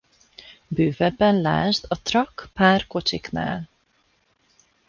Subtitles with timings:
[0.67, 3.69] Bővebben lásd a truck pár kocsiknál.